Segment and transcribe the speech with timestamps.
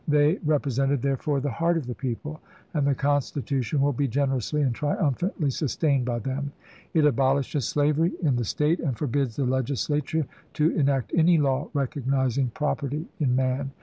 [0.07, 2.41] They repre sented, therefore, the heart of the people,
[2.73, 6.53] and the Constitution will be generously and triumphantly sustained by them.
[6.95, 10.25] It abolishes slavery in the State and forbids the Legislature
[10.55, 13.73] to enact any law recognizing property in man.